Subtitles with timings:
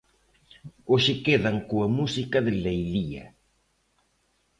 [0.91, 3.25] Hoxe quedan coa música de Leilía.